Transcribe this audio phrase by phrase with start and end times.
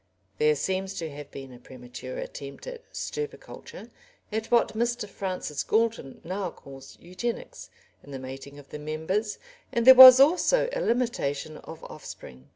[0.39, 3.91] There seems to have been a premature attempt at "stirpiculture,"
[4.31, 5.07] at what Mr.
[5.07, 7.69] Francis Galton now calls "Eugenics,"
[8.01, 9.37] in the mating of the members,
[9.71, 12.49] and there was also a limitation of offspring.